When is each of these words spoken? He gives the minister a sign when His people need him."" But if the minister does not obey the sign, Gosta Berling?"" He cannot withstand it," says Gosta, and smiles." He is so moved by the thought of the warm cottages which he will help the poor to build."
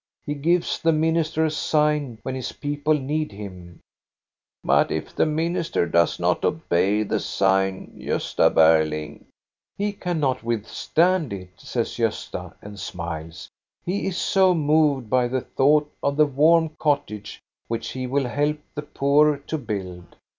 He 0.25 0.33
gives 0.33 0.79
the 0.81 0.91
minister 0.91 1.45
a 1.45 1.51
sign 1.51 2.17
when 2.23 2.33
His 2.33 2.53
people 2.53 2.95
need 2.95 3.31
him."" 3.31 3.81
But 4.63 4.89
if 4.91 5.15
the 5.15 5.27
minister 5.27 5.85
does 5.85 6.19
not 6.19 6.43
obey 6.43 7.03
the 7.03 7.19
sign, 7.19 7.99
Gosta 8.01 8.51
Berling?"" 8.51 9.25
He 9.77 9.91
cannot 9.93 10.41
withstand 10.43 11.31
it," 11.33 11.51
says 11.55 11.89
Gosta, 11.97 12.55
and 12.63 12.79
smiles." 12.79 13.47
He 13.85 14.07
is 14.07 14.17
so 14.17 14.55
moved 14.55 15.07
by 15.07 15.27
the 15.27 15.41
thought 15.41 15.93
of 16.01 16.17
the 16.17 16.25
warm 16.25 16.69
cottages 16.79 17.37
which 17.67 17.89
he 17.91 18.07
will 18.07 18.25
help 18.25 18.57
the 18.73 18.81
poor 18.81 19.37
to 19.37 19.57
build." 19.59 20.15